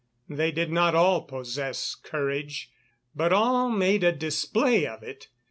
They 0.27 0.51
did 0.51 0.71
not 0.71 0.95
all 0.95 1.21
possess 1.25 1.93
courage; 1.93 2.71
but 3.15 3.31
all 3.31 3.69
made 3.69 4.03
a 4.03 4.11
display 4.11 4.87
of 4.87 5.03
it. 5.03 5.27